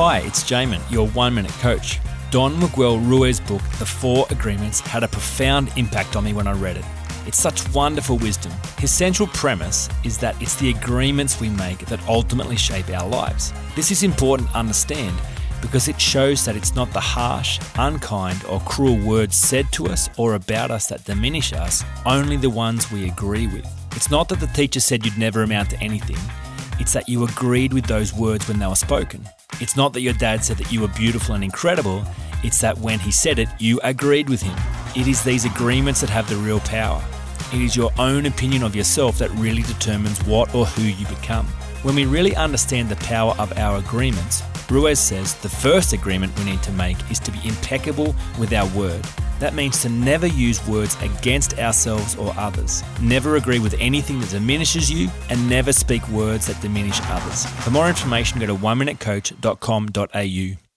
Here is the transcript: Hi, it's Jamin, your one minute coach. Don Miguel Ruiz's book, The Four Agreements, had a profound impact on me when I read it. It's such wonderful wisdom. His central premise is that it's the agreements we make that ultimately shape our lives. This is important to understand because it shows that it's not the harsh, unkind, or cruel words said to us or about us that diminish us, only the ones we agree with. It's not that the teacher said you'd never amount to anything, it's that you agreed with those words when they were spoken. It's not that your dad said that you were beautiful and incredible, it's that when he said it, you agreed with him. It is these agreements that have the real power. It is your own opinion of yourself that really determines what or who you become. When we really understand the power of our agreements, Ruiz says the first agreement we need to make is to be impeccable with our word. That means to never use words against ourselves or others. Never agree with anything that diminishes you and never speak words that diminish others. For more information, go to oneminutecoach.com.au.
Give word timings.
Hi, 0.00 0.18
it's 0.18 0.44
Jamin, 0.44 0.80
your 0.92 1.08
one 1.08 1.34
minute 1.34 1.50
coach. 1.54 1.98
Don 2.30 2.56
Miguel 2.60 3.00
Ruiz's 3.00 3.40
book, 3.40 3.60
The 3.80 3.84
Four 3.84 4.26
Agreements, 4.30 4.78
had 4.78 5.02
a 5.02 5.08
profound 5.08 5.72
impact 5.76 6.14
on 6.14 6.22
me 6.22 6.32
when 6.32 6.46
I 6.46 6.52
read 6.52 6.76
it. 6.76 6.84
It's 7.26 7.42
such 7.42 7.68
wonderful 7.74 8.16
wisdom. 8.18 8.52
His 8.78 8.92
central 8.92 9.26
premise 9.26 9.88
is 10.04 10.16
that 10.18 10.40
it's 10.40 10.54
the 10.54 10.70
agreements 10.70 11.40
we 11.40 11.50
make 11.50 11.80
that 11.86 12.00
ultimately 12.06 12.54
shape 12.54 12.88
our 12.90 13.08
lives. 13.08 13.52
This 13.74 13.90
is 13.90 14.04
important 14.04 14.48
to 14.50 14.58
understand 14.58 15.16
because 15.60 15.88
it 15.88 16.00
shows 16.00 16.44
that 16.44 16.54
it's 16.54 16.76
not 16.76 16.92
the 16.92 17.00
harsh, 17.00 17.58
unkind, 17.76 18.44
or 18.44 18.60
cruel 18.60 19.04
words 19.04 19.34
said 19.34 19.66
to 19.72 19.88
us 19.88 20.08
or 20.16 20.34
about 20.34 20.70
us 20.70 20.86
that 20.86 21.06
diminish 21.06 21.52
us, 21.52 21.82
only 22.06 22.36
the 22.36 22.50
ones 22.50 22.92
we 22.92 23.08
agree 23.08 23.48
with. 23.48 23.66
It's 23.96 24.12
not 24.12 24.28
that 24.28 24.38
the 24.38 24.46
teacher 24.46 24.78
said 24.78 25.04
you'd 25.04 25.18
never 25.18 25.42
amount 25.42 25.70
to 25.70 25.80
anything, 25.80 26.18
it's 26.78 26.92
that 26.92 27.08
you 27.08 27.24
agreed 27.24 27.72
with 27.72 27.86
those 27.86 28.14
words 28.14 28.46
when 28.46 28.60
they 28.60 28.66
were 28.68 28.76
spoken. 28.76 29.28
It's 29.60 29.76
not 29.76 29.92
that 29.94 30.02
your 30.02 30.14
dad 30.14 30.44
said 30.44 30.56
that 30.58 30.70
you 30.70 30.80
were 30.80 30.88
beautiful 30.88 31.34
and 31.34 31.42
incredible, 31.42 32.04
it's 32.44 32.60
that 32.60 32.78
when 32.78 33.00
he 33.00 33.10
said 33.10 33.40
it, 33.40 33.48
you 33.58 33.80
agreed 33.82 34.28
with 34.28 34.40
him. 34.40 34.56
It 34.94 35.08
is 35.08 35.24
these 35.24 35.44
agreements 35.44 36.00
that 36.00 36.10
have 36.10 36.28
the 36.28 36.36
real 36.36 36.60
power. 36.60 37.02
It 37.52 37.60
is 37.60 37.74
your 37.74 37.90
own 37.98 38.26
opinion 38.26 38.62
of 38.62 38.76
yourself 38.76 39.18
that 39.18 39.30
really 39.32 39.62
determines 39.62 40.22
what 40.24 40.54
or 40.54 40.66
who 40.66 40.82
you 40.82 41.06
become. 41.06 41.46
When 41.82 41.96
we 41.96 42.04
really 42.04 42.36
understand 42.36 42.88
the 42.88 42.96
power 42.96 43.34
of 43.38 43.56
our 43.58 43.78
agreements, 43.78 44.42
Ruiz 44.70 45.00
says 45.00 45.34
the 45.34 45.48
first 45.48 45.92
agreement 45.92 46.38
we 46.38 46.44
need 46.44 46.62
to 46.62 46.72
make 46.72 46.98
is 47.10 47.18
to 47.20 47.32
be 47.32 47.40
impeccable 47.44 48.14
with 48.38 48.52
our 48.52 48.68
word. 48.76 49.04
That 49.40 49.54
means 49.54 49.82
to 49.82 49.88
never 49.88 50.26
use 50.26 50.66
words 50.66 50.96
against 51.02 51.58
ourselves 51.58 52.16
or 52.16 52.34
others. 52.36 52.82
Never 53.00 53.36
agree 53.36 53.58
with 53.58 53.74
anything 53.78 54.20
that 54.20 54.30
diminishes 54.30 54.90
you 54.90 55.08
and 55.30 55.48
never 55.48 55.72
speak 55.72 56.06
words 56.08 56.46
that 56.46 56.60
diminish 56.60 57.00
others. 57.04 57.46
For 57.64 57.70
more 57.70 57.88
information, 57.88 58.40
go 58.40 58.46
to 58.46 58.54
oneminutecoach.com.au. 58.54 60.67